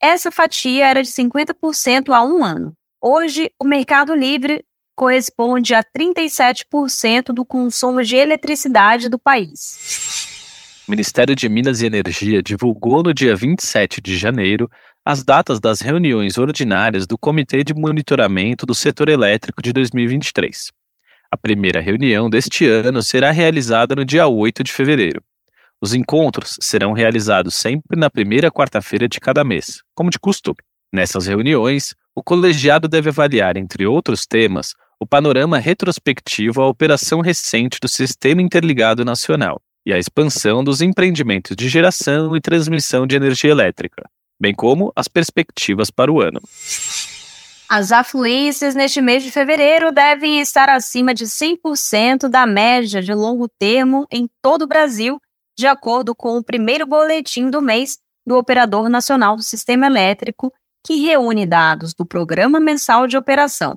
essa 0.00 0.30
fatia 0.30 0.86
era 0.86 1.02
de 1.02 1.08
50% 1.08 2.14
há 2.14 2.22
um 2.22 2.44
ano. 2.44 2.72
Hoje, 3.02 3.50
o 3.60 3.64
Mercado 3.64 4.14
Livre 4.14 4.64
corresponde 4.96 5.74
a 5.74 5.84
37% 5.84 7.32
do 7.32 7.44
consumo 7.44 8.02
de 8.02 8.16
eletricidade 8.16 9.08
do 9.08 9.18
país. 9.18 10.26
O 10.88 10.90
Ministério 10.90 11.36
de 11.36 11.48
Minas 11.48 11.82
e 11.82 11.86
Energia 11.86 12.42
divulgou 12.42 13.02
no 13.02 13.14
dia 13.14 13.36
27 13.36 14.00
de 14.00 14.16
janeiro 14.16 14.68
as 15.04 15.22
datas 15.22 15.60
das 15.60 15.80
reuniões 15.80 16.38
ordinárias 16.38 17.06
do 17.06 17.16
Comitê 17.16 17.62
de 17.62 17.74
Monitoramento 17.74 18.66
do 18.66 18.74
Setor 18.74 19.08
Elétrico 19.08 19.62
de 19.62 19.72
2023. 19.72 20.72
A 21.30 21.36
primeira 21.36 21.80
reunião 21.80 22.28
deste 22.28 22.66
ano 22.66 23.02
será 23.02 23.30
realizada 23.30 23.94
no 23.94 24.04
dia 24.04 24.26
8 24.26 24.64
de 24.64 24.72
fevereiro. 24.72 25.22
Os 25.80 25.94
encontros 25.94 26.56
serão 26.60 26.92
realizados 26.92 27.54
sempre 27.54 27.98
na 27.98 28.10
primeira 28.10 28.50
quarta-feira 28.50 29.08
de 29.08 29.20
cada 29.20 29.44
mês, 29.44 29.82
como 29.94 30.10
de 30.10 30.18
costume. 30.18 30.58
Nessas 30.92 31.26
reuniões, 31.26 31.94
o 32.16 32.22
colegiado 32.22 32.88
deve 32.88 33.10
avaliar, 33.10 33.56
entre 33.56 33.86
outros 33.86 34.26
temas, 34.26 34.74
o 34.98 35.06
panorama 35.06 35.58
retrospectivo 35.58 36.60
à 36.60 36.66
operação 36.66 37.20
recente 37.20 37.78
do 37.80 37.86
Sistema 37.86 38.42
Interligado 38.42 39.04
Nacional 39.04 39.60
e 39.86 39.92
a 39.92 39.98
expansão 39.98 40.64
dos 40.64 40.82
empreendimentos 40.82 41.54
de 41.54 41.68
geração 41.68 42.36
e 42.36 42.40
transmissão 42.40 43.06
de 43.06 43.14
energia 43.14 43.50
elétrica, 43.50 44.10
bem 44.40 44.52
como 44.52 44.92
as 44.96 45.06
perspectivas 45.06 45.92
para 45.92 46.10
o 46.10 46.20
ano. 46.20 46.40
As 47.68 47.92
afluências 47.92 48.74
neste 48.74 49.00
mês 49.00 49.22
de 49.22 49.30
fevereiro 49.30 49.92
devem 49.92 50.40
estar 50.40 50.68
acima 50.70 51.14
de 51.14 51.26
100% 51.26 52.28
da 52.28 52.46
média 52.46 53.00
de 53.00 53.14
longo 53.14 53.46
termo 53.46 54.06
em 54.10 54.28
todo 54.42 54.62
o 54.62 54.66
Brasil 54.66 55.20
de 55.58 55.66
acordo 55.66 56.14
com 56.14 56.38
o 56.38 56.44
primeiro 56.44 56.86
boletim 56.86 57.50
do 57.50 57.60
mês 57.60 57.98
do 58.24 58.36
Operador 58.36 58.88
Nacional 58.88 59.34
do 59.34 59.42
Sistema 59.42 59.86
Elétrico, 59.86 60.52
que 60.86 60.94
reúne 60.94 61.44
dados 61.44 61.92
do 61.92 62.06
Programa 62.06 62.60
Mensal 62.60 63.08
de 63.08 63.16
Operação. 63.16 63.76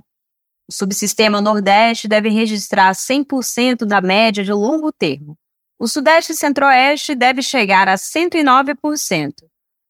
O 0.69 0.73
subsistema 0.73 1.41
Nordeste 1.41 2.07
deve 2.07 2.29
registrar 2.29 2.93
100% 2.93 3.83
da 3.83 3.99
média 3.99 4.43
de 4.43 4.53
longo 4.53 4.91
termo. 4.91 5.35
O 5.79 5.87
Sudeste 5.87 6.33
e 6.33 6.35
Centro-Oeste 6.35 7.15
deve 7.15 7.41
chegar 7.41 7.87
a 7.87 7.95
109%. 7.95 9.33